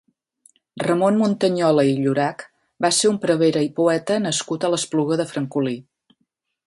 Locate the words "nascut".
4.27-4.67